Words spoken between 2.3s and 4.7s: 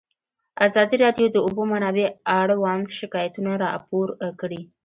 اړوند شکایتونه راپور کړي.